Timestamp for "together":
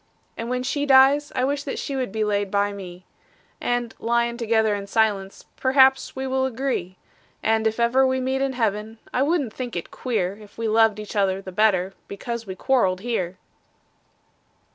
4.35-4.73